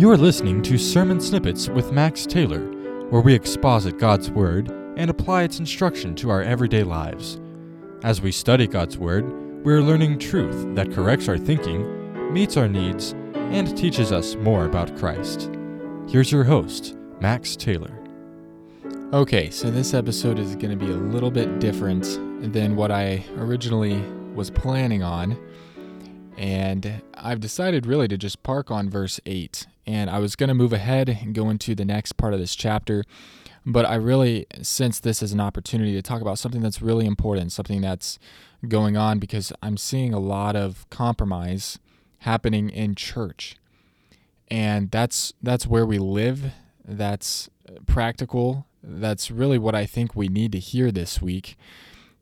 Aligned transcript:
You 0.00 0.10
are 0.10 0.16
listening 0.16 0.62
to 0.62 0.78
Sermon 0.78 1.20
Snippets 1.20 1.68
with 1.68 1.92
Max 1.92 2.24
Taylor, 2.24 2.62
where 3.10 3.20
we 3.20 3.34
exposit 3.34 3.98
God's 3.98 4.30
Word 4.30 4.70
and 4.96 5.10
apply 5.10 5.42
its 5.42 5.58
instruction 5.58 6.14
to 6.14 6.30
our 6.30 6.40
everyday 6.40 6.84
lives. 6.84 7.38
As 8.02 8.22
we 8.22 8.32
study 8.32 8.66
God's 8.66 8.96
Word, 8.96 9.30
we 9.62 9.74
are 9.74 9.82
learning 9.82 10.18
truth 10.18 10.74
that 10.74 10.90
corrects 10.90 11.28
our 11.28 11.36
thinking, 11.36 12.32
meets 12.32 12.56
our 12.56 12.66
needs, 12.66 13.12
and 13.34 13.76
teaches 13.76 14.10
us 14.10 14.36
more 14.36 14.64
about 14.64 14.96
Christ. 14.96 15.50
Here's 16.08 16.32
your 16.32 16.44
host, 16.44 16.96
Max 17.20 17.54
Taylor. 17.54 17.92
Okay, 19.12 19.50
so 19.50 19.70
this 19.70 19.92
episode 19.92 20.38
is 20.38 20.56
going 20.56 20.78
to 20.78 20.82
be 20.82 20.90
a 20.90 20.96
little 20.96 21.30
bit 21.30 21.58
different 21.58 22.04
than 22.54 22.74
what 22.74 22.90
I 22.90 23.22
originally 23.36 24.00
was 24.34 24.48
planning 24.48 25.02
on. 25.02 25.36
And 26.38 27.02
I've 27.12 27.40
decided 27.40 27.84
really 27.84 28.08
to 28.08 28.16
just 28.16 28.42
park 28.42 28.70
on 28.70 28.88
verse 28.88 29.20
8. 29.26 29.66
And 29.90 30.08
I 30.08 30.20
was 30.20 30.36
going 30.36 30.48
to 30.48 30.54
move 30.54 30.72
ahead 30.72 31.08
and 31.08 31.34
go 31.34 31.50
into 31.50 31.74
the 31.74 31.84
next 31.84 32.12
part 32.12 32.32
of 32.32 32.38
this 32.38 32.54
chapter. 32.54 33.02
But 33.66 33.84
I 33.84 33.96
really 33.96 34.46
sense 34.62 35.00
this 35.00 35.20
as 35.20 35.32
an 35.32 35.40
opportunity 35.40 35.92
to 35.94 36.02
talk 36.02 36.22
about 36.22 36.38
something 36.38 36.62
that's 36.62 36.80
really 36.80 37.06
important, 37.06 37.50
something 37.50 37.80
that's 37.80 38.18
going 38.68 38.96
on 38.96 39.18
because 39.18 39.52
I'm 39.62 39.76
seeing 39.76 40.14
a 40.14 40.20
lot 40.20 40.54
of 40.54 40.88
compromise 40.90 41.80
happening 42.18 42.70
in 42.70 42.94
church. 42.94 43.56
And 44.48 44.92
that's 44.92 45.32
that's 45.42 45.66
where 45.66 45.84
we 45.84 45.98
live. 45.98 46.52
That's 46.84 47.50
practical. 47.86 48.66
That's 48.82 49.30
really 49.30 49.58
what 49.58 49.74
I 49.74 49.86
think 49.86 50.14
we 50.14 50.28
need 50.28 50.52
to 50.52 50.58
hear 50.60 50.92
this 50.92 51.20
week. 51.20 51.56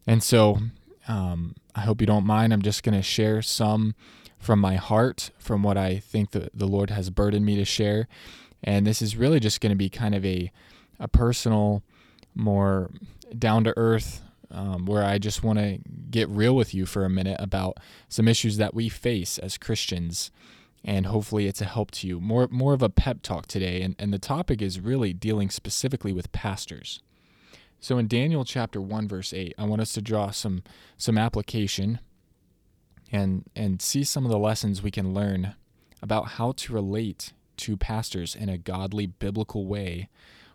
And 0.07 0.23
so 0.23 0.59
um, 1.07 1.55
I 1.75 1.83
hope 1.83 2.01
you 2.01 2.07
don't 2.07 2.27
mind. 2.27 2.53
I'm 2.53 2.63
just 2.63 2.83
going 2.83 2.97
to 2.97 3.03
share 3.03 3.43
some 3.43 3.95
from 4.39 4.61
my 4.61 4.77
heart, 4.77 5.31
from 5.39 5.63
what 5.63 5.77
I 5.77 5.99
think 5.99 6.31
the, 6.31 6.51
the 6.55 6.67
Lord 6.67 6.91
has 6.91 7.11
burdened 7.11 7.45
me 7.45 7.57
to 7.57 7.65
share. 7.65 8.09
And 8.63 8.87
this 8.87 9.03
is 9.03 9.17
really 9.17 9.41
just 9.41 9.61
going 9.61 9.71
to 9.71 9.77
be 9.77 9.89
kind 9.89 10.15
of 10.15 10.25
a, 10.25 10.51
a 10.99 11.09
personal, 11.09 11.83
more 12.35 12.91
down 13.37 13.65
to 13.65 13.75
earth, 13.77 14.23
um, 14.51 14.87
where 14.87 15.05
I 15.05 15.19
just 15.19 15.43
want 15.43 15.59
to 15.59 15.79
get 16.11 16.29
real 16.29 16.55
with 16.57 16.73
you 16.75 16.87
for 16.87 17.05
a 17.05 17.11
minute 17.11 17.37
about 17.39 17.79
some 18.09 18.29
issues 18.29 18.57
that 18.57 18.75
we 18.75 18.89
face 18.89 19.39
as 19.39 19.59
Christians. 19.59 20.31
And 20.85 21.07
hopefully 21.07 21.47
it's 21.47 21.61
a 21.61 21.67
help 21.67 21.91
to 21.93 22.07
you. 22.07 22.21
More, 22.21 22.49
more 22.51 22.73
of 22.73 22.83
a 22.83 22.89
pep 22.89 23.23
talk 23.23 23.47
today. 23.47 23.83
And, 23.83 23.97
and 23.99 24.13
the 24.13 24.19
topic 24.19 24.63
is 24.63 24.81
really 24.81 25.13
dealing 25.13 25.51
specifically 25.51 26.13
with 26.13 26.33
pastors. 26.33 27.03
So 27.81 27.99
in 27.99 28.09
Daniel 28.09 28.45
chapter 28.45 28.81
1 28.81 29.09
verse 29.09 29.33
8, 29.33 29.55
I 29.59 29.65
want 29.65 29.83
us 29.83 29.93
to 29.93 30.03
draw 30.03 30.31
some 30.31 30.63
some 30.97 31.17
application 31.17 32.01
and 33.11 33.45
and 33.57 33.81
see 33.81 34.05
some 34.05 34.25
of 34.25 34.31
the 34.31 34.39
lessons 34.39 34.83
we 34.83 34.91
can 34.91 35.15
learn 35.15 35.55
about 36.03 36.29
how 36.33 36.53
to 36.53 36.73
relate 36.73 37.33
to 37.57 37.77
pastors 37.77 38.35
in 38.35 38.49
a 38.49 38.59
godly 38.59 39.07
biblical 39.07 39.67
way 39.67 40.09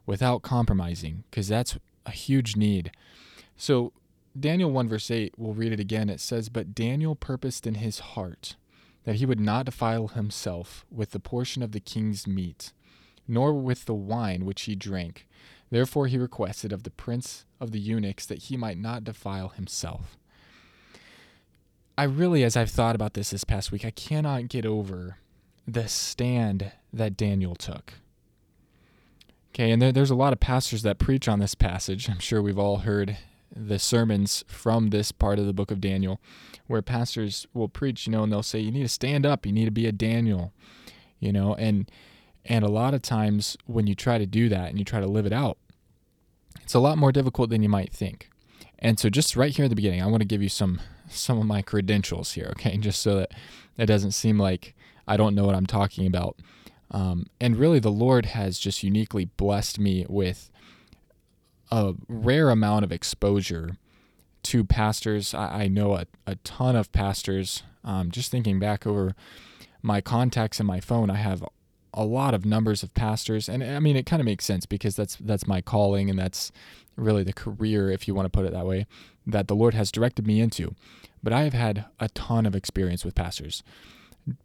without 0.05 0.41
compromising 0.41 1.23
because 1.29 1.47
that's 1.47 1.77
a 2.05 2.11
huge 2.11 2.55
need. 2.55 2.91
So 3.57 3.93
Daniel 4.39 4.71
1 4.71 4.87
verse 4.87 5.11
8, 5.11 5.33
we'll 5.37 5.53
read 5.53 5.73
it 5.73 5.79
again. 5.79 6.09
It 6.09 6.19
says, 6.19 6.49
"But 6.49 6.73
Daniel 6.73 7.15
purposed 7.15 7.67
in 7.67 7.75
his 7.75 7.99
heart 7.99 8.55
that 9.03 9.15
he 9.15 9.25
would 9.25 9.39
not 9.39 9.65
defile 9.65 10.07
himself 10.09 10.85
with 10.89 11.11
the 11.11 11.19
portion 11.19 11.61
of 11.61 11.71
the 11.71 11.79
king's 11.79 12.25
meat, 12.25 12.71
nor 13.27 13.53
with 13.53 13.85
the 13.85 13.93
wine 13.93 14.45
which 14.45 14.63
he 14.63 14.75
drank." 14.75 15.27
Therefore 15.69 16.07
he 16.07 16.17
requested 16.17 16.71
of 16.71 16.83
the 16.83 16.91
prince 16.91 17.45
of 17.59 17.71
the 17.71 17.79
eunuchs 17.79 18.25
that 18.27 18.43
he 18.43 18.57
might 18.57 18.77
not 18.77 19.03
defile 19.03 19.49
himself. 19.49 20.17
I 21.97 22.03
really, 22.03 22.43
as 22.43 22.57
I've 22.57 22.71
thought 22.71 22.95
about 22.95 23.13
this 23.13 23.29
this 23.29 23.43
past 23.43 23.71
week, 23.71 23.85
I 23.85 23.91
cannot 23.91 24.47
get 24.47 24.65
over 24.65 25.17
the 25.67 25.87
stand 25.87 26.71
that 26.91 27.15
Daniel 27.15 27.55
took. 27.55 27.93
Okay, 29.53 29.71
and 29.71 29.81
there, 29.81 29.91
there's 29.91 30.09
a 30.09 30.15
lot 30.15 30.33
of 30.33 30.39
pastors 30.39 30.81
that 30.81 30.97
preach 30.97 31.27
on 31.27 31.39
this 31.39 31.53
passage. 31.53 32.09
I'm 32.09 32.19
sure 32.19 32.41
we've 32.41 32.57
all 32.57 32.77
heard 32.77 33.17
the 33.55 33.77
sermons 33.77 34.43
from 34.47 34.89
this 34.89 35.11
part 35.11 35.37
of 35.37 35.45
the 35.45 35.53
book 35.53 35.69
of 35.69 35.79
Daniel, 35.79 36.19
where 36.65 36.81
pastors 36.81 37.45
will 37.53 37.69
preach, 37.69 38.07
you 38.07 38.11
know, 38.11 38.23
and 38.23 38.31
they'll 38.31 38.41
say, 38.41 38.59
you 38.59 38.71
need 38.71 38.81
to 38.81 38.89
stand 38.89 39.27
up, 39.27 39.45
you 39.45 39.51
need 39.51 39.65
to 39.65 39.71
be 39.71 39.85
a 39.85 39.91
Daniel, 39.91 40.51
you 41.19 41.31
know, 41.31 41.53
and 41.55 41.89
and 42.45 42.65
a 42.65 42.69
lot 42.69 42.93
of 42.93 43.01
times 43.01 43.55
when 43.67 43.87
you 43.87 43.95
try 43.95 44.17
to 44.17 44.25
do 44.25 44.49
that 44.49 44.69
and 44.69 44.77
you 44.77 44.83
try 44.83 44.99
to 44.99 45.07
live 45.07 45.25
it 45.25 45.31
out, 45.31 45.57
it's 46.61 46.73
a 46.73 46.79
lot 46.79 46.97
more 46.97 47.11
difficult 47.11 47.49
than 47.49 47.63
you 47.63 47.69
might 47.69 47.93
think. 47.93 48.29
And 48.79 48.99
so 48.99 49.09
just 49.09 49.37
right 49.37 49.55
here 49.55 49.65
at 49.65 49.69
the 49.69 49.75
beginning, 49.75 50.01
I 50.01 50.07
want 50.07 50.21
to 50.21 50.27
give 50.27 50.41
you 50.41 50.49
some 50.49 50.81
some 51.15 51.39
of 51.39 51.45
my 51.45 51.61
credentials 51.61 52.33
here, 52.33 52.47
okay? 52.51 52.77
Just 52.83 53.01
so 53.01 53.15
that 53.15 53.31
it 53.77 53.85
doesn't 53.85 54.11
seem 54.11 54.37
like 54.37 54.75
I 55.07 55.17
don't 55.17 55.35
know 55.35 55.45
what 55.45 55.55
I'm 55.55 55.65
talking 55.65 56.07
about. 56.07 56.37
Um, 56.91 57.27
and 57.41 57.57
really, 57.57 57.79
the 57.79 57.91
Lord 57.91 58.27
has 58.27 58.59
just 58.59 58.83
uniquely 58.83 59.25
blessed 59.25 59.79
me 59.79 60.05
with 60.07 60.51
a 61.71 61.95
rare 62.07 62.51
amount 62.51 62.85
of 62.85 62.91
exposure 62.91 63.77
to 64.43 64.63
pastors. 64.63 65.33
I, 65.33 65.63
I 65.63 65.67
know 65.67 65.95
a, 65.95 66.05
a 66.27 66.35
ton 66.43 66.75
of 66.75 66.91
pastors. 66.91 67.63
Um, 67.83 68.11
just 68.11 68.29
thinking 68.31 68.59
back 68.59 68.85
over 68.85 69.15
my 69.81 70.01
contacts 70.01 70.59
in 70.59 70.65
my 70.65 70.79
phone, 70.79 71.09
I 71.09 71.15
have 71.15 71.43
a 71.93 72.05
lot 72.05 72.33
of 72.33 72.45
numbers 72.45 72.83
of 72.83 72.93
pastors, 72.93 73.49
and 73.49 73.63
I 73.63 73.79
mean 73.79 73.95
it 73.95 74.05
kind 74.05 74.19
of 74.19 74.25
makes 74.25 74.45
sense 74.45 74.65
because 74.65 74.95
that's 74.95 75.15
that's 75.17 75.47
my 75.47 75.61
calling 75.61 76.09
and 76.09 76.17
that's 76.17 76.51
really 76.95 77.23
the 77.23 77.33
career, 77.33 77.89
if 77.89 78.07
you 78.07 78.15
want 78.15 78.25
to 78.25 78.29
put 78.29 78.45
it 78.45 78.53
that 78.53 78.65
way, 78.65 78.85
that 79.25 79.47
the 79.47 79.55
Lord 79.55 79.73
has 79.73 79.91
directed 79.91 80.27
me 80.27 80.39
into. 80.39 80.75
But 81.21 81.33
I 81.33 81.43
have 81.43 81.53
had 81.53 81.85
a 81.99 82.09
ton 82.09 82.45
of 82.45 82.55
experience 82.55 83.05
with 83.05 83.15
pastors, 83.15 83.63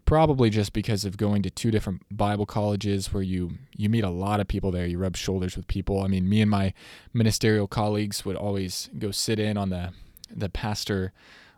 probably 0.05 0.51
just 0.51 0.73
because 0.73 1.05
of 1.05 1.17
going 1.17 1.43
to 1.43 1.51
two 1.51 1.71
different 1.71 2.03
Bible 2.11 2.47
colleges 2.47 3.13
where 3.13 3.23
you 3.23 3.53
you 3.77 3.89
meet 3.89 4.05
a 4.05 4.11
lot 4.11 4.41
of 4.41 4.49
people 4.49 4.71
there. 4.71 4.87
You 4.87 4.99
rub 4.99 5.17
shoulders 5.17 5.57
with 5.57 5.67
people. 5.67 6.03
I 6.03 6.09
mean, 6.09 6.29
me 6.29 6.41
and 6.41 6.51
my 6.51 6.73
ministerial 7.13 7.67
colleagues 7.67 8.25
would 8.25 8.37
always 8.37 8.91
go 8.99 9.11
sit 9.11 9.39
in 9.39 9.57
on 9.57 9.71
the 9.71 9.93
the 10.31 10.49
pastor 10.49 11.13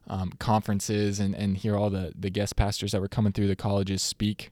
um, 0.08 0.32
conferences 0.38 1.20
and, 1.20 1.34
and 1.34 1.56
hear 1.56 1.76
all 1.76 1.90
the, 1.90 2.12
the 2.18 2.30
guest 2.30 2.56
pastors 2.56 2.92
that 2.92 3.00
were 3.00 3.08
coming 3.08 3.32
through 3.32 3.48
the 3.48 3.56
colleges 3.56 4.02
speak 4.02 4.50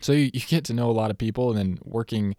so 0.00 0.12
you, 0.12 0.30
you 0.32 0.40
get 0.40 0.64
to 0.64 0.74
know 0.74 0.90
a 0.90 0.92
lot 0.92 1.10
of 1.10 1.18
people, 1.18 1.50
and 1.50 1.58
then 1.58 1.78
working 1.84 2.36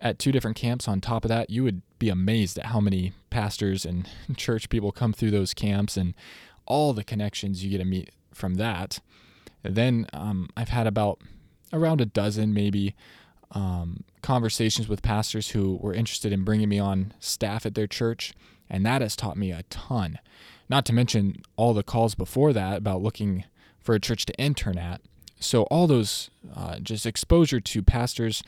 at 0.00 0.18
two 0.18 0.32
different 0.32 0.56
camps 0.56 0.88
on 0.88 1.00
top 1.00 1.24
of 1.24 1.28
that, 1.28 1.50
you 1.50 1.62
would 1.64 1.82
be 1.98 2.08
amazed 2.08 2.58
at 2.58 2.66
how 2.66 2.80
many 2.80 3.12
pastors 3.28 3.84
and 3.84 4.08
church 4.36 4.68
people 4.68 4.92
come 4.92 5.12
through 5.12 5.30
those 5.30 5.54
camps 5.54 5.96
and 5.96 6.14
all 6.66 6.92
the 6.92 7.04
connections 7.04 7.64
you 7.64 7.70
get 7.70 7.78
to 7.78 7.84
meet 7.84 8.10
from 8.32 8.54
that. 8.54 9.00
Then 9.62 10.06
um, 10.12 10.48
I've 10.56 10.70
had 10.70 10.86
about 10.86 11.20
around 11.72 12.00
a 12.00 12.06
dozen, 12.06 12.54
maybe, 12.54 12.94
um, 13.52 14.04
conversations 14.22 14.88
with 14.88 15.02
pastors 15.02 15.50
who 15.50 15.76
were 15.76 15.92
interested 15.92 16.32
in 16.32 16.44
bringing 16.44 16.68
me 16.68 16.78
on 16.78 17.12
staff 17.20 17.66
at 17.66 17.74
their 17.74 17.86
church, 17.86 18.32
and 18.68 18.86
that 18.86 19.02
has 19.02 19.16
taught 19.16 19.36
me 19.36 19.50
a 19.50 19.64
ton. 19.64 20.18
Not 20.68 20.86
to 20.86 20.92
mention 20.92 21.42
all 21.56 21.74
the 21.74 21.82
calls 21.82 22.14
before 22.14 22.52
that 22.52 22.78
about 22.78 23.02
looking 23.02 23.44
for 23.80 23.94
a 23.94 24.00
church 24.00 24.24
to 24.26 24.34
intern 24.34 24.78
at 24.78 25.00
so 25.40 25.62
all 25.64 25.86
those 25.86 26.30
uh, 26.54 26.78
just 26.78 27.06
exposure 27.06 27.60
to 27.60 27.82
pastors, 27.82 28.42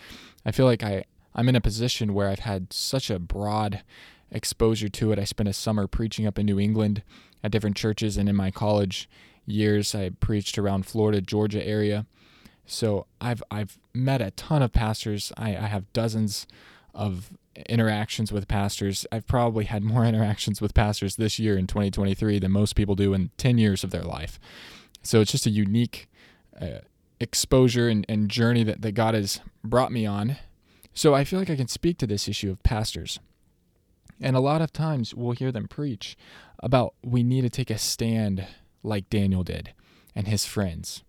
I 0.45 0.53
feel 0.53 0.67
like 0.67 0.83
I 0.83 1.05
I'm 1.35 1.49
in 1.49 1.57
a 1.57 1.61
position 1.61 2.15
where 2.15 2.29
I've 2.29 2.41
had 2.41 2.73
such 2.73 3.11
a 3.11 3.19
broad 3.19 3.83
exposure 4.31 4.89
to 4.89 5.13
it. 5.13 5.19
I 5.19 5.25
spent 5.25 5.49
a 5.49 5.53
summer 5.53 5.87
preaching 5.87 6.27
up 6.27 6.39
in 6.39 6.47
New 6.47 6.59
England 6.59 7.03
at 7.43 7.51
different 7.51 7.77
churches, 7.77 8.17
and 8.17 8.29
in 8.29 8.37
my 8.37 8.51
college 8.51 9.09
years, 9.47 9.95
I 9.95 10.11
preached 10.11 10.59
around 10.59 10.87
Florida, 10.87 11.21
Georgia 11.21 11.67
area. 11.67 12.07
So 12.67 13.07
I've 13.21 13.43
I've 13.51 13.79
met 13.93 14.21
a 14.21 14.31
ton 14.33 14.63
of 14.63 14.73
pastors. 14.73 15.33
I, 15.37 15.57
I 15.57 15.67
have 15.67 15.93
dozens 15.93 16.47
of 16.95 17.31
interactions 17.67 18.33
with 18.33 18.49
pastors. 18.49 19.07
I've 19.13 19.27
probably 19.27 19.65
had 19.65 19.83
more 19.83 20.05
interactions 20.13 20.61
with 20.61 20.75
pastors 20.75 21.17
this 21.17 21.39
year 21.39 21.59
in 21.59 21.67
2023 21.67 22.39
than 22.39 22.53
most 22.53 22.77
people 22.77 22.95
do 22.95 23.15
in 23.15 23.31
10 23.37 23.59
years 23.59 23.85
of 23.85 23.91
their 23.91 24.03
life. 24.03 24.39
So 25.03 25.21
it's 25.21 25.33
just 25.33 25.47
a 25.47 25.51
unique 25.51 26.09
uh, 26.61 26.79
exposure 27.21 27.89
and, 27.89 28.07
and 28.09 28.29
journey 28.29 28.63
that, 28.65 28.83
that 28.83 28.93
God 28.93 29.15
has 29.15 29.41
brought 29.65 29.93
me 29.93 30.07
on. 30.07 30.37
So 30.95 31.15
I 31.15 31.25
feel 31.25 31.39
like 31.39 31.51
I 31.51 31.57
can 31.57 31.69
speak 31.69 31.99
to 31.99 32.07
this 32.07 32.29
issue 32.29 32.51
of 32.51 32.63
pastors. 32.63 33.19
And 34.21 34.37
a 34.37 34.41
lot 34.41 34.63
of 34.63 34.73
times 34.73 35.15
we'll 35.15 35.33
hear 35.33 35.51
them 35.51 35.69
preach 35.69 36.17
about 36.61 36.95
we 37.03 37.23
need 37.23 37.43
to 37.43 37.51
take 37.51 37.71
a 37.71 37.79
stand 37.79 38.47
like 38.83 39.11
Daniel 39.11 39.43
did 39.43 39.73
and 40.15 40.29
his 40.29 40.45
friends. 40.45 41.03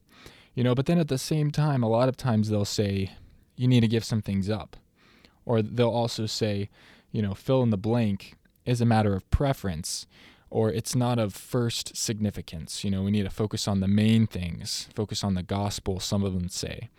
You 0.55 0.63
know, 0.63 0.75
but 0.75 0.85
then 0.85 0.99
at 0.99 1.07
the 1.07 1.17
same 1.17 1.51
time, 1.51 1.83
a 1.83 1.89
lot 1.89 2.09
of 2.09 2.17
times 2.17 2.49
they'll 2.49 2.65
say, 2.65 3.11
you 3.55 3.67
need 3.67 3.81
to 3.81 3.87
give 3.87 4.03
some 4.03 4.21
things 4.21 4.49
up. 4.49 4.77
Or 5.45 5.61
they'll 5.61 5.89
also 5.89 6.25
say, 6.25 6.69
you 7.11 7.21
know, 7.21 7.33
fill 7.33 7.61
in 7.61 7.69
the 7.69 7.77
blank 7.77 8.35
is 8.65 8.81
a 8.81 8.85
matter 8.85 9.13
of 9.15 9.29
preference 9.29 10.07
or 10.49 10.71
it's 10.71 10.95
not 10.95 11.17
of 11.17 11.33
first 11.33 11.97
significance. 11.97 12.83
You 12.83 12.91
know, 12.91 13.01
we 13.01 13.11
need 13.11 13.23
to 13.23 13.31
focus 13.31 13.67
on 13.67 13.79
the 13.79 13.87
main 13.87 14.27
things, 14.27 14.87
focus 14.95 15.23
on 15.23 15.33
the 15.33 15.43
gospel, 15.43 15.99
some 15.99 16.23
of 16.23 16.33
them 16.33 16.47
say. 16.47 16.89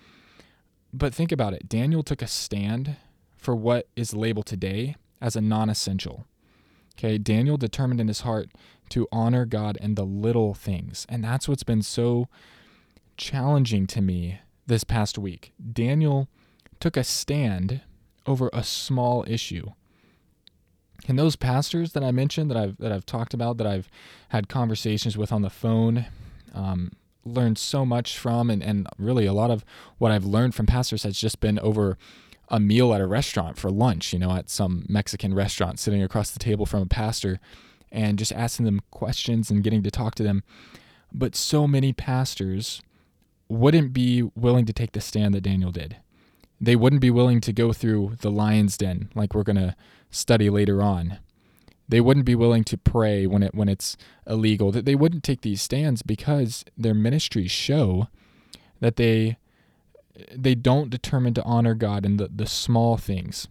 But 0.96 1.12
think 1.12 1.32
about 1.32 1.54
it 1.54 1.68
Daniel 1.68 2.02
took 2.02 2.22
a 2.22 2.26
stand 2.26 2.96
for 3.36 3.54
what 3.54 3.88
is 3.96 4.14
labeled 4.14 4.46
today 4.46 4.96
as 5.20 5.34
a 5.36 5.40
non 5.40 5.68
essential. 5.68 6.26
Okay, 6.96 7.18
Daniel 7.18 7.56
determined 7.56 8.00
in 8.00 8.08
his 8.08 8.20
heart 8.20 8.50
to 8.90 9.08
honor 9.10 9.44
God 9.44 9.76
in 9.78 9.96
the 9.96 10.04
little 10.04 10.54
things. 10.54 11.04
And 11.08 11.24
that's 11.24 11.48
what's 11.48 11.64
been 11.64 11.82
so 11.82 12.28
challenging 13.16 13.86
to 13.88 14.00
me 14.00 14.38
this 14.66 14.84
past 14.84 15.18
week. 15.18 15.52
Daniel 15.72 16.28
took 16.78 16.96
a 16.96 17.02
stand 17.02 17.80
over 18.26 18.48
a 18.52 18.62
small 18.62 19.24
issue. 19.26 19.72
And 21.08 21.18
those 21.18 21.34
pastors 21.34 21.92
that 21.92 22.04
I 22.04 22.12
mentioned, 22.12 22.50
that 22.50 22.56
I've 22.56 22.76
that 22.78 22.92
I've 22.92 23.04
talked 23.04 23.34
about, 23.34 23.56
that 23.58 23.66
I've 23.66 23.90
had 24.28 24.48
conversations 24.48 25.18
with 25.18 25.32
on 25.32 25.42
the 25.42 25.50
phone, 25.50 26.06
um, 26.54 26.92
learned 27.24 27.58
so 27.58 27.84
much 27.84 28.18
from, 28.18 28.50
and, 28.50 28.62
and 28.62 28.86
really 28.98 29.26
a 29.26 29.32
lot 29.32 29.50
of 29.50 29.64
what 29.98 30.12
I've 30.12 30.24
learned 30.24 30.54
from 30.54 30.66
pastors 30.66 31.02
has 31.02 31.18
just 31.18 31.40
been 31.40 31.58
over 31.58 31.98
a 32.48 32.60
meal 32.60 32.92
at 32.92 33.00
a 33.00 33.06
restaurant 33.06 33.58
for 33.58 33.70
lunch, 33.70 34.12
you 34.12 34.18
know, 34.18 34.32
at 34.32 34.50
some 34.50 34.84
Mexican 34.88 35.34
restaurant, 35.34 35.78
sitting 35.78 36.02
across 36.02 36.30
the 36.30 36.38
table 36.38 36.66
from 36.66 36.82
a 36.82 36.86
pastor 36.86 37.40
and 37.90 38.18
just 38.18 38.32
asking 38.32 38.66
them 38.66 38.80
questions 38.90 39.50
and 39.50 39.62
getting 39.62 39.82
to 39.82 39.90
talk 39.90 40.14
to 40.16 40.22
them. 40.22 40.42
But 41.12 41.36
so 41.36 41.66
many 41.66 41.92
pastors 41.92 42.82
wouldn't 43.48 43.92
be 43.92 44.22
willing 44.34 44.66
to 44.66 44.72
take 44.72 44.92
the 44.92 45.00
stand 45.00 45.34
that 45.34 45.42
Daniel 45.42 45.70
did. 45.70 45.96
They 46.60 46.76
wouldn't 46.76 47.02
be 47.02 47.10
willing 47.10 47.40
to 47.42 47.52
go 47.52 47.72
through 47.72 48.16
the 48.20 48.30
lion's 48.30 48.76
den 48.76 49.10
like 49.14 49.34
we're 49.34 49.42
going 49.42 49.56
to 49.56 49.76
study 50.10 50.50
later 50.50 50.82
on. 50.82 51.18
They 51.88 52.00
wouldn't 52.00 52.26
be 52.26 52.34
willing 52.34 52.64
to 52.64 52.78
pray 52.78 53.26
when 53.26 53.42
it 53.42 53.54
when 53.54 53.68
it's 53.68 53.96
illegal. 54.26 54.72
That 54.72 54.84
they 54.84 54.94
wouldn't 54.94 55.24
take 55.24 55.42
these 55.42 55.62
stands 55.62 56.02
because 56.02 56.64
their 56.76 56.94
ministries 56.94 57.50
show 57.50 58.08
that 58.80 58.96
they 58.96 59.36
they 60.34 60.54
don't 60.54 60.90
determine 60.90 61.34
to 61.34 61.42
honor 61.44 61.74
God 61.74 62.06
in 62.06 62.16
the, 62.16 62.28
the 62.34 62.46
small 62.46 62.96
things. 62.96 63.48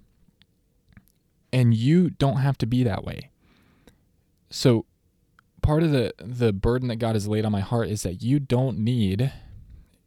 And 1.51 1.73
you 1.73 2.09
don't 2.09 2.37
have 2.37 2.57
to 2.59 2.65
be 2.65 2.83
that 2.83 3.03
way. 3.03 3.29
So 4.49 4.85
part 5.61 5.83
of 5.83 5.91
the 5.91 6.13
the 6.17 6.53
burden 6.53 6.87
that 6.87 6.97
God 6.97 7.15
has 7.15 7.27
laid 7.27 7.45
on 7.45 7.51
my 7.51 7.61
heart 7.61 7.89
is 7.89 8.03
that 8.03 8.21
you 8.21 8.39
don't 8.39 8.79
need 8.79 9.31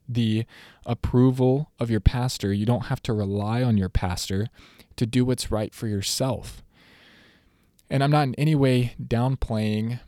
the 0.08 0.44
approval 0.84 1.70
of 1.78 1.90
your 1.90 2.00
pastor. 2.00 2.52
You 2.52 2.66
don't 2.66 2.86
have 2.86 3.02
to 3.04 3.12
rely 3.12 3.62
on 3.62 3.76
your 3.76 3.88
pastor 3.88 4.48
to 4.96 5.06
do 5.06 5.24
what's 5.24 5.50
right 5.50 5.74
for 5.74 5.88
yourself. 5.88 6.62
And 7.88 8.02
I'm 8.02 8.10
not 8.10 8.28
in 8.28 8.34
any 8.36 8.54
way 8.54 8.94
downplaying 9.02 10.00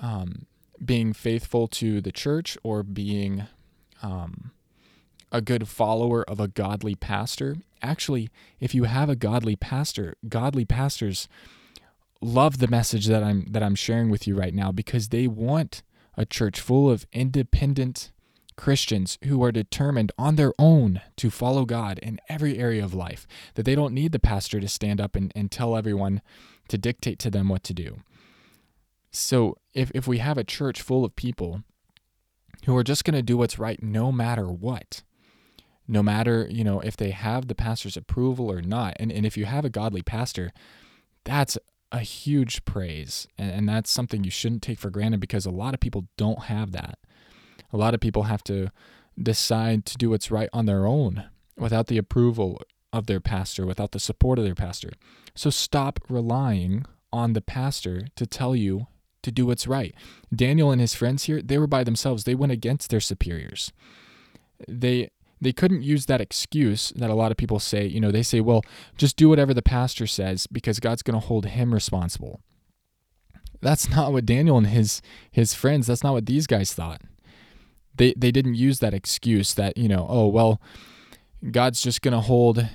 um, 0.00 0.46
being 0.84 1.12
faithful 1.12 1.68
to 1.68 2.00
the 2.00 2.12
church 2.12 2.56
or 2.62 2.82
being 2.82 3.46
um, 4.02 4.52
a 5.30 5.40
good 5.40 5.68
follower 5.68 6.22
of 6.28 6.40
a 6.40 6.48
godly 6.48 6.94
pastor. 6.94 7.56
Actually, 7.82 8.30
if 8.58 8.74
you 8.74 8.84
have 8.84 9.08
a 9.08 9.16
godly 9.16 9.56
pastor, 9.56 10.14
godly 10.28 10.64
pastors 10.64 11.28
love 12.20 12.58
the 12.58 12.68
message 12.68 13.06
that 13.06 13.22
I'm 13.22 13.46
that 13.50 13.62
I'm 13.62 13.74
sharing 13.74 14.10
with 14.10 14.26
you 14.26 14.34
right 14.34 14.54
now 14.54 14.72
because 14.72 15.08
they 15.08 15.26
want 15.26 15.82
a 16.16 16.26
church 16.26 16.60
full 16.60 16.90
of 16.90 17.06
independent 17.12 18.10
Christians 18.60 19.16
who 19.24 19.42
are 19.42 19.52
determined 19.52 20.12
on 20.18 20.36
their 20.36 20.52
own 20.58 21.00
to 21.16 21.30
follow 21.30 21.64
God 21.64 21.98
in 22.00 22.20
every 22.28 22.58
area 22.58 22.84
of 22.84 22.92
life, 22.92 23.26
that 23.54 23.62
they 23.62 23.74
don't 23.74 23.94
need 23.94 24.12
the 24.12 24.18
pastor 24.18 24.60
to 24.60 24.68
stand 24.68 25.00
up 25.00 25.16
and, 25.16 25.32
and 25.34 25.50
tell 25.50 25.74
everyone 25.74 26.20
to 26.68 26.76
dictate 26.76 27.18
to 27.20 27.30
them 27.30 27.48
what 27.48 27.64
to 27.64 27.72
do. 27.72 28.00
So 29.10 29.56
if, 29.72 29.90
if 29.94 30.06
we 30.06 30.18
have 30.18 30.36
a 30.36 30.44
church 30.44 30.82
full 30.82 31.06
of 31.06 31.16
people 31.16 31.62
who 32.66 32.76
are 32.76 32.84
just 32.84 33.02
going 33.02 33.14
to 33.14 33.22
do 33.22 33.38
what's 33.38 33.58
right 33.58 33.82
no 33.82 34.12
matter 34.12 34.52
what, 34.52 35.04
no 35.88 36.02
matter, 36.02 36.46
you 36.50 36.62
know, 36.62 36.80
if 36.80 36.98
they 36.98 37.12
have 37.12 37.48
the 37.48 37.54
pastor's 37.54 37.96
approval 37.96 38.52
or 38.52 38.60
not, 38.60 38.94
and, 39.00 39.10
and 39.10 39.24
if 39.24 39.38
you 39.38 39.46
have 39.46 39.64
a 39.64 39.70
godly 39.70 40.02
pastor, 40.02 40.52
that's 41.24 41.56
a 41.90 42.00
huge 42.00 42.66
praise. 42.66 43.26
And, 43.38 43.50
and 43.50 43.68
that's 43.70 43.90
something 43.90 44.22
you 44.22 44.30
shouldn't 44.30 44.60
take 44.60 44.78
for 44.78 44.90
granted 44.90 45.18
because 45.20 45.46
a 45.46 45.50
lot 45.50 45.72
of 45.72 45.80
people 45.80 46.08
don't 46.18 46.44
have 46.44 46.72
that. 46.72 46.98
A 47.72 47.76
lot 47.76 47.94
of 47.94 48.00
people 48.00 48.24
have 48.24 48.42
to 48.44 48.70
decide 49.20 49.84
to 49.86 49.96
do 49.96 50.10
what's 50.10 50.30
right 50.30 50.48
on 50.52 50.66
their 50.66 50.86
own 50.86 51.24
without 51.56 51.86
the 51.86 51.98
approval 51.98 52.60
of 52.92 53.06
their 53.06 53.20
pastor, 53.20 53.66
without 53.66 53.92
the 53.92 54.00
support 54.00 54.38
of 54.38 54.44
their 54.44 54.54
pastor. 54.54 54.90
So 55.34 55.50
stop 55.50 56.00
relying 56.08 56.86
on 57.12 57.34
the 57.34 57.40
pastor 57.40 58.06
to 58.16 58.26
tell 58.26 58.56
you 58.56 58.86
to 59.22 59.30
do 59.30 59.46
what's 59.46 59.66
right. 59.66 59.94
Daniel 60.34 60.70
and 60.70 60.80
his 60.80 60.94
friends 60.94 61.24
here, 61.24 61.42
they 61.42 61.58
were 61.58 61.66
by 61.66 61.84
themselves. 61.84 62.24
They 62.24 62.34
went 62.34 62.52
against 62.52 62.90
their 62.90 63.00
superiors. 63.00 63.72
They 64.66 65.10
they 65.42 65.52
couldn't 65.52 65.82
use 65.82 66.04
that 66.04 66.20
excuse 66.20 66.92
that 66.96 67.08
a 67.08 67.14
lot 67.14 67.30
of 67.30 67.38
people 67.38 67.58
say, 67.58 67.86
you 67.86 67.98
know, 67.98 68.10
they 68.10 68.22
say, 68.22 68.42
well, 68.42 68.62
just 68.98 69.16
do 69.16 69.30
whatever 69.30 69.54
the 69.54 69.62
pastor 69.62 70.06
says 70.06 70.46
because 70.46 70.80
God's 70.80 71.02
going 71.02 71.18
to 71.18 71.26
hold 71.26 71.46
him 71.46 71.72
responsible. 71.72 72.40
That's 73.62 73.88
not 73.88 74.12
what 74.12 74.26
Daniel 74.26 74.58
and 74.58 74.66
his 74.66 75.00
his 75.30 75.54
friends, 75.54 75.86
that's 75.86 76.04
not 76.04 76.12
what 76.12 76.26
these 76.26 76.46
guys 76.46 76.74
thought 76.74 77.00
they 77.94 78.14
they 78.16 78.30
didn't 78.30 78.54
use 78.54 78.78
that 78.80 78.94
excuse 78.94 79.54
that 79.54 79.76
you 79.76 79.88
know 79.88 80.06
oh 80.08 80.26
well 80.26 80.60
god's 81.50 81.80
just 81.80 82.02
going 82.02 82.12
to 82.12 82.20
hold 82.20 82.68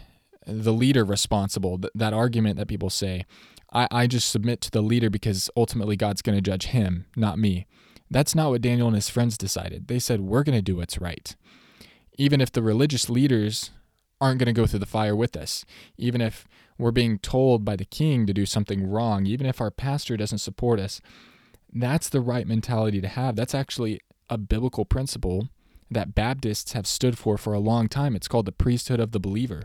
the 0.47 0.73
leader 0.73 1.03
responsible 1.03 1.77
Th- 1.79 1.91
that 1.95 2.13
argument 2.13 2.57
that 2.57 2.67
people 2.67 2.89
say. 2.89 3.25
I, 3.73 3.87
I 3.91 4.07
just 4.07 4.29
submit 4.29 4.61
to 4.61 4.71
the 4.71 4.81
leader 4.81 5.09
because 5.09 5.49
ultimately 5.57 5.95
god's 5.95 6.21
going 6.21 6.37
to 6.37 6.41
judge 6.41 6.67
him 6.67 7.05
not 7.15 7.39
me. 7.39 7.65
That's 8.09 8.35
not 8.35 8.51
what 8.51 8.61
daniel 8.61 8.87
and 8.87 8.95
his 8.95 9.09
friends 9.09 9.37
decided. 9.37 9.87
They 9.87 9.99
said 9.99 10.21
we're 10.21 10.43
going 10.43 10.57
to 10.57 10.61
do 10.61 10.77
what's 10.77 10.99
right. 10.99 11.35
Even 12.17 12.39
if 12.39 12.51
the 12.51 12.63
religious 12.63 13.09
leaders 13.09 13.71
aren't 14.21 14.39
going 14.39 14.53
to 14.53 14.53
go 14.53 14.65
through 14.65 14.79
the 14.79 14.85
fire 14.85 15.15
with 15.15 15.35
us 15.35 15.65
even 15.97 16.21
if 16.21 16.47
we're 16.77 16.91
being 16.91 17.19
told 17.19 17.65
by 17.65 17.75
the 17.75 17.83
king 17.83 18.25
to 18.25 18.33
do 18.33 18.45
something 18.45 18.87
wrong 18.87 19.25
even 19.25 19.45
if 19.45 19.59
our 19.59 19.69
pastor 19.69 20.15
doesn't 20.15 20.37
support 20.37 20.79
us 20.79 21.01
that's 21.75 22.07
the 22.07 22.21
right 22.21 22.47
mentality 22.47 23.01
to 23.01 23.07
have. 23.07 23.35
That's 23.35 23.53
actually 23.53 23.99
a 24.29 24.37
biblical 24.37 24.85
principle 24.85 25.49
that 25.89 26.15
Baptists 26.15 26.73
have 26.73 26.87
stood 26.87 27.17
for 27.17 27.37
for 27.37 27.53
a 27.53 27.59
long 27.59 27.87
time. 27.87 28.15
It's 28.15 28.27
called 28.27 28.45
the 28.45 28.51
priesthood 28.51 28.99
of 28.99 29.11
the 29.11 29.19
believer. 29.19 29.63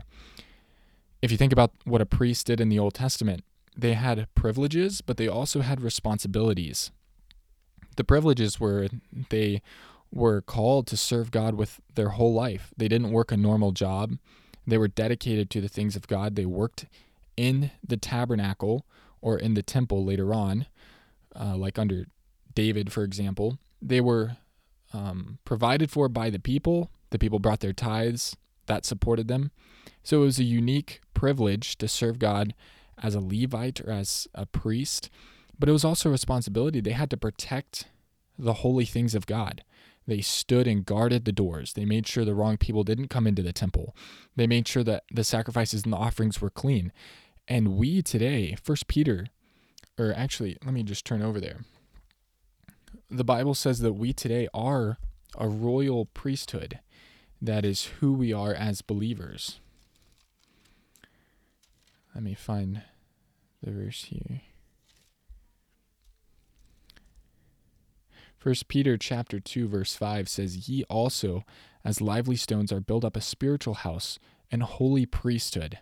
If 1.21 1.31
you 1.31 1.37
think 1.37 1.51
about 1.51 1.71
what 1.83 2.01
a 2.01 2.05
priest 2.05 2.47
did 2.47 2.59
in 2.59 2.69
the 2.69 2.79
Old 2.79 2.93
Testament, 2.93 3.43
they 3.75 3.93
had 3.93 4.27
privileges, 4.35 5.01
but 5.01 5.17
they 5.17 5.27
also 5.27 5.61
had 5.61 5.81
responsibilities. 5.81 6.91
The 7.95 8.03
privileges 8.03 8.59
were 8.59 8.87
they 9.29 9.61
were 10.11 10.41
called 10.41 10.87
to 10.87 10.97
serve 10.97 11.31
God 11.31 11.55
with 11.55 11.79
their 11.95 12.09
whole 12.09 12.33
life. 12.33 12.73
They 12.75 12.87
didn't 12.87 13.11
work 13.11 13.31
a 13.31 13.37
normal 13.37 13.71
job. 13.71 14.17
They 14.67 14.77
were 14.77 14.87
dedicated 14.87 15.49
to 15.51 15.61
the 15.61 15.69
things 15.69 15.95
of 15.95 16.07
God. 16.07 16.35
They 16.35 16.45
worked 16.45 16.85
in 17.37 17.71
the 17.85 17.97
tabernacle 17.97 18.85
or 19.21 19.37
in 19.37 19.53
the 19.53 19.63
temple 19.63 20.03
later 20.03 20.33
on, 20.33 20.65
uh, 21.39 21.55
like 21.55 21.79
under 21.79 22.07
David, 22.53 22.91
for 22.91 23.03
example. 23.03 23.57
They 23.81 24.01
were 24.01 24.37
um, 24.93 25.39
provided 25.45 25.89
for 25.91 26.09
by 26.09 26.29
the 26.29 26.39
people. 26.39 26.91
The 27.09 27.19
people 27.19 27.39
brought 27.39 27.59
their 27.59 27.73
tithes, 27.73 28.35
that 28.67 28.85
supported 28.85 29.27
them. 29.27 29.51
So 30.03 30.21
it 30.21 30.25
was 30.25 30.39
a 30.39 30.43
unique 30.43 31.01
privilege 31.13 31.77
to 31.77 31.87
serve 31.87 32.19
God 32.19 32.53
as 33.01 33.15
a 33.15 33.19
Levite 33.19 33.81
or 33.81 33.91
as 33.91 34.27
a 34.33 34.45
priest, 34.45 35.09
but 35.57 35.69
it 35.69 35.73
was 35.73 35.85
also 35.85 36.09
a 36.09 36.11
responsibility. 36.11 36.81
They 36.81 36.91
had 36.91 37.09
to 37.11 37.17
protect 37.17 37.85
the 38.37 38.53
holy 38.53 38.85
things 38.85 39.13
of 39.13 39.25
God. 39.25 39.63
They 40.07 40.21
stood 40.21 40.67
and 40.67 40.85
guarded 40.85 41.25
the 41.25 41.31
doors. 41.31 41.73
They 41.73 41.85
made 41.85 42.07
sure 42.07 42.25
the 42.25 42.33
wrong 42.33 42.57
people 42.57 42.83
didn't 42.83 43.09
come 43.09 43.27
into 43.27 43.43
the 43.43 43.53
temple. 43.53 43.95
They 44.35 44.47
made 44.47 44.67
sure 44.67 44.83
that 44.83 45.03
the 45.11 45.23
sacrifices 45.23 45.83
and 45.83 45.93
the 45.93 45.97
offerings 45.97 46.41
were 46.41 46.49
clean. 46.49 46.91
And 47.47 47.75
we 47.77 48.01
today, 48.01 48.55
First 48.63 48.87
Peter, 48.87 49.27
or 49.99 50.13
actually, 50.15 50.57
let 50.65 50.73
me 50.73 50.83
just 50.83 51.05
turn 51.05 51.21
over 51.21 51.39
there 51.39 51.61
the 53.09 53.23
Bible 53.23 53.53
says 53.53 53.79
that 53.79 53.93
we 53.93 54.13
today 54.13 54.47
are 54.53 54.97
a 55.37 55.47
royal 55.47 56.05
priesthood. 56.05 56.79
That 57.41 57.65
is 57.65 57.85
who 57.99 58.13
we 58.13 58.31
are 58.31 58.53
as 58.53 58.81
believers. 58.81 59.59
Let 62.13 62.23
me 62.23 62.33
find 62.33 62.81
the 63.63 63.71
verse 63.71 64.05
here. 64.05 64.41
First 68.37 68.67
Peter 68.67 68.97
chapter 68.97 69.39
2 69.39 69.67
verse 69.67 69.95
5 69.95 70.27
says 70.27 70.67
ye 70.67 70.83
also 70.85 71.43
as 71.85 72.01
lively 72.01 72.35
stones 72.35 72.71
are 72.71 72.81
built 72.81 73.05
up 73.05 73.15
a 73.15 73.21
spiritual 73.21 73.75
house 73.75 74.17
and 74.51 74.63
holy 74.63 75.05
priesthood 75.05 75.77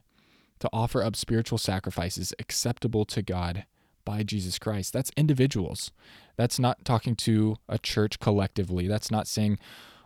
to 0.60 0.70
offer 0.74 1.02
up 1.02 1.16
spiritual 1.16 1.58
sacrifices 1.58 2.34
acceptable 2.38 3.06
to 3.06 3.22
God 3.22 3.66
by 4.06 4.24
Jesus 4.24 4.60
Christ. 4.60 4.94
That's 4.94 5.12
individuals. 5.16 5.92
That's 6.36 6.60
not 6.60 6.86
talking 6.86 7.16
to 7.18 7.58
a 7.68 7.78
church 7.78 8.20
collectively. 8.20 8.88
That's 8.88 9.12
not 9.12 9.28
saying 9.28 9.60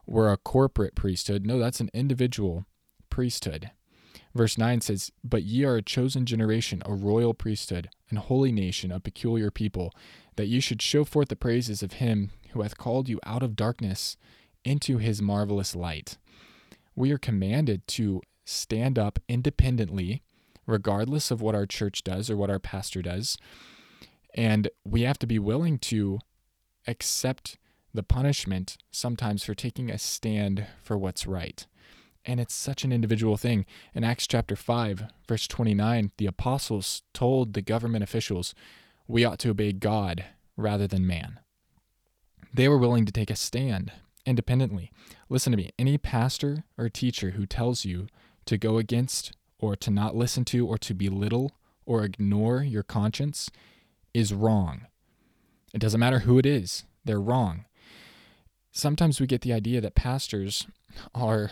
we're 0.06 0.32
a 0.32 0.38
corporate 0.38 0.96
priesthood. 0.96 1.46
No, 1.46 1.60
that's 1.60 1.80
an 1.80 1.90
individual 1.94 2.66
priesthood. 3.10 3.72
Verse 4.36 4.58
9 4.58 4.82
says, 4.82 5.12
But 5.24 5.44
ye 5.44 5.64
are 5.64 5.76
a 5.76 5.82
chosen 5.82 6.26
generation, 6.26 6.82
a 6.86 6.94
royal 6.94 7.34
priesthood, 7.34 7.90
an 8.10 8.18
holy 8.18 8.52
nation, 8.52 8.92
a 8.92 9.00
peculiar 9.00 9.52
people, 9.52 9.94
that 10.36 10.48
ye 10.48 10.60
should 10.60 10.82
show 10.82 11.04
forth 11.04 11.30
the 11.30 11.36
praises 11.36 11.84
of 11.84 11.94
him 11.94 12.32
who 12.52 12.62
hath 12.62 12.78
called 12.78 13.08
you 13.10 13.20
out 13.26 13.44
of 13.44 13.56
darkness 13.56 14.18
into 14.66 14.98
his 14.98 15.22
marvelous 15.22 15.76
light. 15.76 16.18
We 16.96 17.12
are 17.12 17.18
commanded 17.18 17.88
to 17.90 18.22
stand 18.46 18.98
up 18.98 19.20
independently, 19.28 20.24
regardless 20.66 21.32
of 21.32 21.42
what 21.42 21.56
our 21.56 21.66
church 21.66 22.04
does 22.04 22.30
or 22.30 22.38
what 22.38 22.50
our 22.50 22.60
pastor 22.60 23.02
does, 23.02 23.38
and 24.34 24.70
we 24.84 25.02
have 25.02 25.20
to 25.20 25.28
be 25.28 25.40
willing 25.40 25.78
to 25.80 26.20
accept 26.88 27.58
the 27.94 28.04
punishment 28.04 28.78
sometimes 28.92 29.44
for 29.44 29.54
taking 29.54 29.90
a 29.90 29.98
stand 29.98 30.66
for 30.82 30.98
what's 30.98 31.28
right. 31.28 31.68
And 32.26 32.40
it's 32.40 32.54
such 32.54 32.84
an 32.84 32.92
individual 32.92 33.38
thing. 33.38 33.66
In 33.94 34.04
Acts 34.04 34.28
chapter 34.28 34.56
5, 34.56 35.06
verse 35.28 35.48
29, 35.48 36.12
the 36.18 36.26
apostles 36.26 37.04
told 37.14 37.54
the 37.54 37.62
government 37.62 38.04
officials, 38.04 38.56
we 39.08 39.26
ought 39.26 39.40
to 39.40 39.50
obey 39.50 39.74
God 39.74 40.26
rather 40.56 40.88
than 40.88 41.06
man. 41.06 41.40
They 42.54 42.68
were 42.68 42.78
willing 42.78 43.06
to 43.06 43.12
take 43.12 43.30
a 43.30 43.36
stand 43.36 43.92
independently. 44.26 44.92
Listen 45.30 45.52
to 45.52 45.58
me 45.58 45.72
any 45.78 45.98
pastor 45.98 46.64
or 46.78 46.88
teacher 46.90 47.32
who 47.32 47.46
tells 47.46 47.84
you 47.84 48.08
to 48.46 48.58
go 48.58 48.78
against 48.78 49.34
or 49.60 49.76
to 49.76 49.92
not 49.92 50.16
listen 50.16 50.46
to 50.46 50.66
or 50.66 50.78
to 50.78 50.94
belittle 50.94 51.52
or 51.86 52.04
ignore 52.04 52.64
your 52.64 52.84
conscience 52.84 53.50
is 54.14 54.34
wrong. 54.34 54.88
It 55.74 55.80
doesn't 55.80 56.00
matter 56.00 56.20
who 56.20 56.38
it 56.38 56.46
is, 56.46 56.84
they're 57.04 57.22
wrong. 57.22 57.66
Sometimes 58.72 59.20
we 59.20 59.28
get 59.28 59.42
the 59.42 59.54
idea 59.54 59.82
that 59.82 59.96
pastors 59.96 60.68
are, 61.14 61.52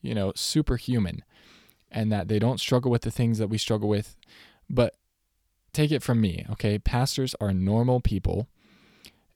you 0.00 0.14
know, 0.14 0.32
superhuman 0.34 1.24
and 1.90 2.10
that 2.12 2.28
they 2.28 2.38
don't 2.38 2.60
struggle 2.60 2.90
with 2.90 3.02
the 3.02 3.10
things 3.10 3.38
that 3.38 3.48
we 3.48 3.58
struggle 3.58 3.88
with. 3.88 4.16
But 4.70 4.94
take 5.72 5.90
it 5.90 6.02
from 6.02 6.20
me, 6.20 6.46
okay? 6.50 6.78
Pastors 6.78 7.34
are 7.40 7.52
normal 7.52 8.00
people 8.00 8.48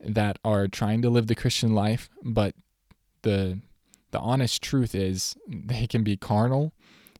that 0.00 0.38
are 0.45 0.68
trying 0.68 1.02
to 1.02 1.11
live 1.11 1.26
the 1.26 1.35
Christian 1.35 1.75
life, 1.75 2.09
but 2.23 2.54
the 3.23 3.61
the 4.12 4.21
honest 4.21 4.62
truth 4.62 4.95
is 4.95 5.37
they 5.49 5.87
can 5.87 6.02
be 6.02 6.16
carnal, 6.16 6.73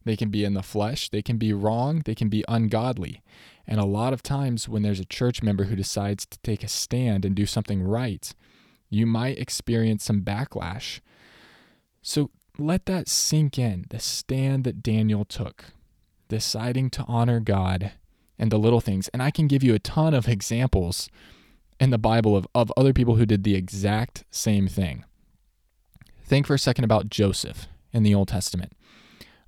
they 0.07 0.17
can 0.17 0.31
be 0.31 0.45
in 0.45 0.55
the 0.55 0.63
flesh, 0.63 1.09
they 1.11 1.21
can 1.21 1.37
be 1.37 1.53
wrong, 1.53 2.01
they 2.05 2.15
can 2.15 2.29
be 2.29 2.45
ungodly. 2.49 3.23
And 3.67 3.81
a 3.81 3.85
lot 3.85 4.13
of 4.13 4.23
times 4.23 4.69
when 4.69 4.83
there's 4.83 5.01
a 5.01 5.05
church 5.05 5.43
member 5.43 5.65
who 5.65 5.75
decides 5.75 6.25
to 6.27 6.39
take 6.39 6.63
a 6.63 6.69
stand 6.69 7.25
and 7.25 7.35
do 7.35 7.45
something 7.45 7.83
right, 7.83 8.33
you 8.89 9.05
might 9.05 9.39
experience 9.39 10.05
some 10.05 10.23
backlash. 10.23 11.01
So 12.03 12.31
let 12.57 12.87
that 12.87 13.09
sink 13.09 13.59
in, 13.59 13.87
the 13.91 13.99
stand 13.99 14.63
that 14.63 14.81
Daniel 14.81 15.25
took, 15.25 15.65
deciding 16.29 16.91
to 16.91 17.05
honor 17.09 17.41
God 17.41 17.93
and 18.39 18.53
the 18.53 18.59
little 18.59 18.81
things. 18.81 19.09
And 19.09 19.21
I 19.21 19.33
can 19.33 19.49
give 19.49 19.65
you 19.65 19.75
a 19.75 19.81
ton 19.81 20.15
of 20.15 20.29
examples 20.29 21.09
in 21.81 21.91
the 21.91 21.99
Bible 21.99 22.37
of, 22.37 22.47
of 22.55 22.73
other 22.77 22.93
people 22.93 23.17
who 23.17 23.27
did 23.27 23.43
the 23.43 23.57
exact 23.57 24.23
same 24.31 24.69
thing. 24.69 25.05
Think 26.25 26.47
for 26.47 26.55
a 26.55 26.61
second 26.61 26.85
about 26.85 27.11
Joseph 27.11 27.67
in 27.93 28.05
the 28.05 28.15
Old 28.15 28.29
Testament. 28.29 28.76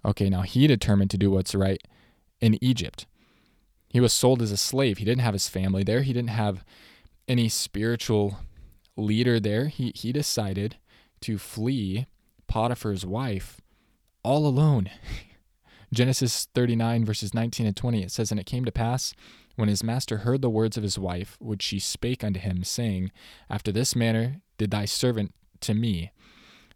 Okay, 0.05 0.31
now 0.31 0.43
he 0.43 0.67
determined 0.67 1.11
to 1.11 1.19
do 1.19 1.31
what's 1.31 1.55
right 1.55 1.83
in 2.41 2.63
Egypt. 2.63 3.07
He 3.89 4.01
was 4.01 4.13
sold 4.13 4.43
as 4.43 4.53
a 4.53 4.57
slave. 4.57 4.99
He 4.99 5.05
didn't 5.05 5.23
have 5.23 5.35
his 5.35 5.49
family 5.49 5.83
there. 5.83 6.03
He 6.03 6.13
didn't 6.13 6.31
have 6.31 6.65
any 7.27 7.49
spiritual 7.49 8.39
leader 8.97 9.41
there. 9.41 9.67
He 9.67 9.93
he 9.95 10.13
decided 10.13 10.77
to 11.23 11.39
flee 11.39 12.07
Potiphar's 12.47 13.07
wife 13.07 13.61
all 14.23 14.47
alone. 14.47 14.91
Genesis 15.93 16.49
39 16.55 17.05
verses 17.07 17.33
19 17.33 17.67
and 17.67 17.77
20 17.77 18.03
it 18.03 18.11
says 18.11 18.31
and 18.31 18.39
it 18.39 18.45
came 18.45 18.67
to 18.67 18.71
pass 18.71 19.15
when 19.57 19.71
his 19.71 19.83
master 19.83 20.19
heard 20.19 20.43
the 20.43 20.51
words 20.51 20.77
of 20.77 20.83
his 20.83 20.99
wife 20.99 21.39
which 21.41 21.63
she 21.63 21.79
spake 21.79 22.23
unto 22.23 22.39
him 22.39 22.63
saying 22.63 23.11
after 23.49 23.73
this 23.73 23.97
manner 23.97 24.43
did 24.59 24.71
thy 24.71 24.85
servant 24.85 25.33
to 25.61 25.73
me 25.73 26.13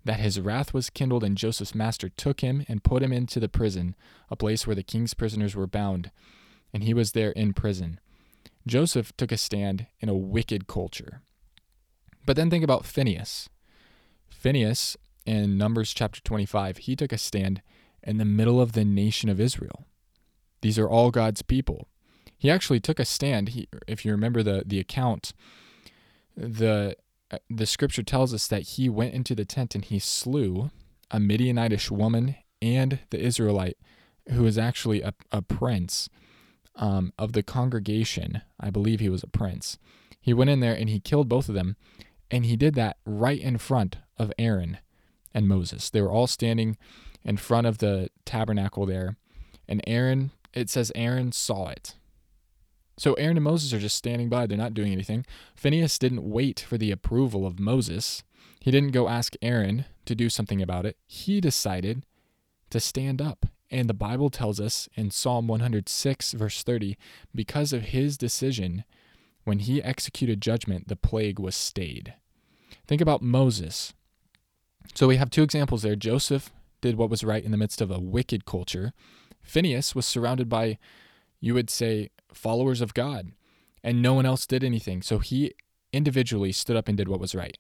that 0.05 0.21
his 0.21 0.41
wrath 0.41 0.75
was 0.75 0.91
kindled, 0.91 1.25
and 1.25 1.37
Joseph's 1.37 1.75
master 1.75 2.09
took 2.09 2.41
him 2.41 2.65
and 2.69 2.85
put 2.85 3.03
him 3.03 3.13
into 3.13 3.39
the 3.39 3.49
prison, 3.49 3.95
a 4.31 4.37
place 4.37 4.67
where 4.67 4.77
the 4.77 4.83
king's 4.83 5.15
prisoners 5.15 5.55
were 5.55 5.67
bound, 5.67 6.11
and 6.73 6.85
he 6.85 6.95
was 6.95 7.13
there 7.13 7.31
in 7.33 7.53
prison. 7.53 8.01
Joseph 8.67 9.17
took 9.17 9.33
a 9.33 9.37
stand 9.37 9.87
in 10.01 10.09
a 10.09 10.15
wicked 10.15 10.67
culture. 10.67 11.21
But 12.25 12.37
then 12.37 12.51
think 12.51 12.65
about 12.65 12.85
Phineas. 12.85 13.49
Phineas, 14.31 14.97
in 15.25 15.57
Numbers 15.57 15.93
chapter 15.93 16.21
25, 16.21 16.79
he 16.79 16.97
took 16.97 17.13
a 17.13 17.19
stand 17.19 17.63
in 18.03 18.19
the 18.19 18.25
middle 18.25 18.61
of 18.61 18.73
the 18.73 18.85
nation 18.85 19.29
of 19.29 19.41
Israel. 19.41 19.87
These 20.61 20.79
are 20.79 20.89
all 20.89 21.11
God's 21.11 21.43
people. 21.43 21.89
He 22.39 22.51
actually 22.51 22.81
took 22.81 22.99
a 22.99 23.05
stand. 23.05 23.51
He, 23.51 23.69
if 23.87 24.05
you 24.05 24.13
remember 24.13 24.43
the, 24.43 24.65
the 24.67 24.81
account, 24.81 25.33
the 26.37 26.97
the 27.49 27.67
scripture 27.67 28.03
tells 28.03 28.35
us 28.35 28.47
that 28.49 28.63
he 28.63 28.89
went 28.89 29.15
into 29.15 29.35
the 29.35 29.45
tent 29.45 29.75
and 29.75 29.85
he 29.85 29.99
slew 29.99 30.71
a 31.11 31.19
Midianitish 31.19 31.91
woman 31.91 32.37
and 32.61 33.01
the 33.11 33.21
Israelite, 33.21 33.77
who 34.31 34.45
was 34.45 34.57
actually 34.57 35.03
a, 35.03 35.15
a 35.31 35.43
prince 35.43 36.09
um, 36.77 37.13
of 37.19 37.33
the 37.33 37.43
congregation. 37.43 38.43
I 38.59 38.71
believe 38.71 39.01
he 39.01 39.09
was 39.09 39.23
a 39.23 39.29
prince. 39.29 39.79
He 40.21 40.33
went 40.33 40.51
in 40.51 40.61
there 40.61 40.75
and 40.75 40.89
he 40.89 41.01
killed 41.01 41.29
both 41.29 41.49
of 41.49 41.55
them, 41.55 41.77
and 42.31 42.47
he 42.47 42.57
did 42.57 42.75
that 42.77 42.97
right 43.05 43.41
in 43.41 43.59
front 43.59 43.99
of 44.19 44.33
Aaron 44.39 44.79
and 45.35 45.49
Moses. 45.49 45.91
They 45.91 46.01
were 46.01 46.13
all 46.13 46.27
standing 46.27 46.77
in 47.25 47.37
front 47.37 47.67
of 47.67 47.79
the 47.79 48.09
tabernacle 48.25 48.87
there, 48.87 49.17
and 49.69 49.83
Aaron, 49.87 50.31
it 50.55 50.71
says 50.71 50.93
Aaron 50.95 51.33
saw 51.33 51.69
it. 51.69 51.95
So 53.03 53.15
Aaron 53.15 53.37
and 53.37 53.43
Moses 53.43 53.73
are 53.73 53.81
just 53.81 53.97
standing 53.97 54.29
by. 54.29 54.47
They're 54.47 54.57
not 54.57 54.75
doing 54.75 54.93
anything. 54.93 55.27
Phineas 55.57 55.99
didn't 55.99 56.23
wait 56.23 56.61
for 56.61 56.79
the 56.79 56.93
approval 56.93 57.45
of 57.45 57.59
Moses. 57.59 58.23
He 58.61 58.71
didn't 58.71 58.93
go 58.93 59.09
ask 59.09 59.35
Aaron 59.43 59.87
to 60.05 60.15
do 60.15 60.29
something 60.29 60.63
about 60.63 60.87
it. 60.87 60.97
He 61.09 61.41
decided 61.41 62.07
to 62.71 62.79
stand 62.79 63.21
up. 63.21 63.47
And 63.73 63.89
the 63.89 63.93
Bible 63.93 64.31
tells 64.31 64.61
us 64.61 64.89
in 64.95 65.11
Psalm 65.11 65.49
106, 65.49 66.31
verse 66.35 66.63
30, 66.63 66.97
because 67.35 67.73
of 67.73 67.87
his 67.87 68.17
decision, 68.17 68.85
when 69.43 69.59
he 69.59 69.83
executed 69.83 70.41
judgment, 70.41 70.87
the 70.87 70.95
plague 70.95 71.41
was 71.41 71.57
stayed. 71.57 72.15
Think 72.87 73.01
about 73.01 73.21
Moses. 73.21 73.95
So 74.95 75.09
we 75.09 75.17
have 75.17 75.31
two 75.31 75.43
examples 75.43 75.83
there. 75.83 75.97
Joseph 75.97 76.53
did 76.81 76.97
what 76.97 77.11
was 77.11 77.25
right 77.25 77.43
in 77.43 77.51
the 77.51 77.57
midst 77.57 77.81
of 77.81 77.91
a 77.91 77.99
wicked 77.99 78.45
culture. 78.45 78.93
Phineas 79.43 79.93
was 79.93 80.07
surrounded 80.07 80.49
by, 80.49 80.79
you 81.41 81.53
would 81.55 81.69
say, 81.69 82.11
followers 82.35 82.81
of 82.81 82.95
God, 82.95 83.33
and 83.83 84.03
no 84.03 84.15
one 84.15 84.27
else 84.27 84.47
did 84.47 84.65
anything. 84.65 85.03
So 85.03 85.19
he 85.19 85.55
individually 85.93 86.53
stood 86.53 86.77
up 86.77 86.89
and 86.89 86.97
did 86.97 87.09
what 87.09 87.21
was 87.21 87.35
right. 87.35 87.59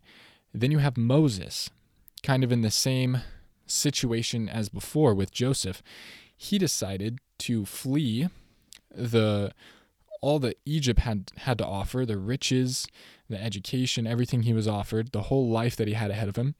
Then 0.54 0.70
you 0.70 0.78
have 0.78 0.96
Moses, 0.96 1.70
kind 2.22 2.44
of 2.44 2.52
in 2.52 2.62
the 2.62 2.70
same 2.70 3.18
situation 3.66 4.48
as 4.48 4.68
before 4.68 5.14
with 5.14 5.32
Joseph. 5.32 5.82
He 6.36 6.58
decided 6.58 7.18
to 7.38 7.64
flee 7.64 8.28
the 8.94 9.52
all 10.20 10.38
that 10.38 10.56
Egypt 10.64 11.00
had 11.00 11.32
had 11.38 11.58
to 11.58 11.66
offer, 11.66 12.06
the 12.06 12.16
riches, 12.18 12.86
the 13.28 13.42
education, 13.42 14.06
everything 14.06 14.42
he 14.42 14.52
was 14.52 14.68
offered, 14.68 15.10
the 15.12 15.22
whole 15.22 15.48
life 15.48 15.74
that 15.76 15.88
he 15.88 15.94
had 15.94 16.10
ahead 16.10 16.28
of 16.28 16.36
him. 16.36 16.54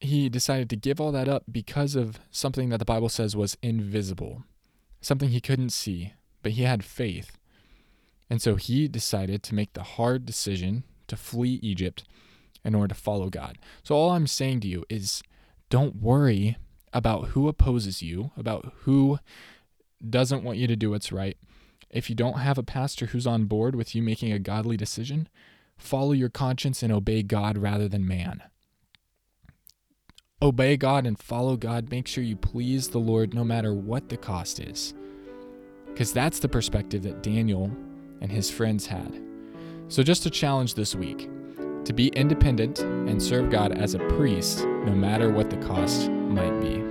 He 0.00 0.28
decided 0.28 0.68
to 0.70 0.76
give 0.76 1.00
all 1.00 1.12
that 1.12 1.28
up 1.28 1.44
because 1.50 1.94
of 1.94 2.18
something 2.30 2.68
that 2.70 2.78
the 2.78 2.84
Bible 2.84 3.08
says 3.08 3.36
was 3.36 3.56
invisible, 3.62 4.42
something 5.00 5.28
he 5.28 5.40
couldn't 5.40 5.70
see, 5.70 6.12
but 6.46 6.52
he 6.52 6.62
had 6.62 6.84
faith. 6.84 7.38
And 8.30 8.40
so 8.40 8.54
he 8.54 8.86
decided 8.86 9.42
to 9.42 9.54
make 9.56 9.72
the 9.72 9.82
hard 9.82 10.24
decision 10.24 10.84
to 11.08 11.16
flee 11.16 11.58
Egypt 11.60 12.04
in 12.64 12.76
order 12.76 12.94
to 12.94 13.00
follow 13.00 13.30
God. 13.30 13.58
So 13.82 13.96
all 13.96 14.10
I'm 14.10 14.28
saying 14.28 14.60
to 14.60 14.68
you 14.68 14.84
is 14.88 15.24
don't 15.70 15.96
worry 15.96 16.56
about 16.92 17.30
who 17.30 17.48
opposes 17.48 18.00
you, 18.00 18.30
about 18.36 18.72
who 18.82 19.18
doesn't 20.08 20.44
want 20.44 20.58
you 20.58 20.68
to 20.68 20.76
do 20.76 20.90
what's 20.90 21.10
right. 21.10 21.36
If 21.90 22.08
you 22.08 22.14
don't 22.14 22.38
have 22.38 22.58
a 22.58 22.62
pastor 22.62 23.06
who's 23.06 23.26
on 23.26 23.46
board 23.46 23.74
with 23.74 23.96
you 23.96 24.00
making 24.00 24.30
a 24.30 24.38
godly 24.38 24.76
decision, 24.76 25.28
follow 25.76 26.12
your 26.12 26.28
conscience 26.28 26.80
and 26.80 26.92
obey 26.92 27.24
God 27.24 27.58
rather 27.58 27.88
than 27.88 28.06
man. 28.06 28.40
Obey 30.40 30.76
God 30.76 31.08
and 31.08 31.18
follow 31.18 31.56
God. 31.56 31.90
Make 31.90 32.06
sure 32.06 32.22
you 32.22 32.36
please 32.36 32.90
the 32.90 32.98
Lord 32.98 33.34
no 33.34 33.42
matter 33.42 33.74
what 33.74 34.10
the 34.10 34.16
cost 34.16 34.60
is. 34.60 34.94
Because 35.96 36.12
that's 36.12 36.40
the 36.40 36.48
perspective 36.50 37.04
that 37.04 37.22
Daniel 37.22 37.74
and 38.20 38.30
his 38.30 38.50
friends 38.50 38.84
had. 38.84 39.18
So, 39.88 40.02
just 40.02 40.26
a 40.26 40.30
challenge 40.30 40.74
this 40.74 40.94
week 40.94 41.30
to 41.86 41.94
be 41.94 42.08
independent 42.08 42.80
and 42.80 43.22
serve 43.22 43.48
God 43.48 43.72
as 43.72 43.94
a 43.94 44.00
priest, 44.00 44.66
no 44.66 44.92
matter 44.92 45.30
what 45.30 45.48
the 45.48 45.56
cost 45.56 46.10
might 46.10 46.60
be. 46.60 46.82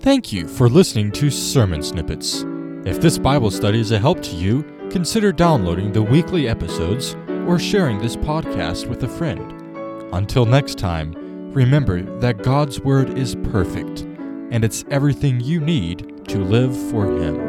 Thank 0.00 0.32
you 0.32 0.48
for 0.48 0.68
listening 0.68 1.12
to 1.12 1.30
Sermon 1.30 1.84
Snippets. 1.84 2.44
If 2.84 3.00
this 3.00 3.16
Bible 3.16 3.52
study 3.52 3.78
is 3.78 3.92
a 3.92 4.00
help 4.00 4.20
to 4.22 4.34
you, 4.34 4.64
consider 4.90 5.30
downloading 5.30 5.92
the 5.92 6.02
weekly 6.02 6.48
episodes 6.48 7.14
or 7.46 7.60
sharing 7.60 7.98
this 7.98 8.16
podcast 8.16 8.88
with 8.88 9.04
a 9.04 9.08
friend. 9.08 9.52
Until 10.12 10.46
next 10.46 10.78
time, 10.78 11.12
remember 11.52 12.02
that 12.18 12.42
God's 12.42 12.80
Word 12.80 13.16
is 13.16 13.36
perfect 13.36 14.04
and 14.50 14.64
it's 14.64 14.84
everything 14.90 15.40
you 15.40 15.60
need 15.60 16.26
to 16.28 16.38
live 16.38 16.76
for 16.90 17.06
Him. 17.06 17.45